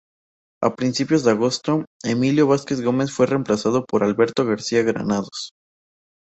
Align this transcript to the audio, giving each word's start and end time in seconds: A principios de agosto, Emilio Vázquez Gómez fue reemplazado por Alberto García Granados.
A 0.63 0.75
principios 0.75 1.23
de 1.23 1.29
agosto, 1.29 1.85
Emilio 2.03 2.47
Vázquez 2.47 2.81
Gómez 2.81 3.11
fue 3.11 3.27
reemplazado 3.27 3.85
por 3.85 4.03
Alberto 4.03 4.43
García 4.45 4.81
Granados. 4.81 5.51